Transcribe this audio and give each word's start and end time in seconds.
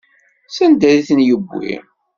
Sanda 0.55 0.85
ay 0.89 1.01
ten-yewwi? 1.07 1.71